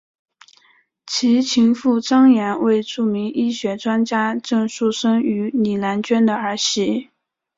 [1.05, 7.11] 其情妇张琰为著名医学专家郑树森与李兰娟的儿媳。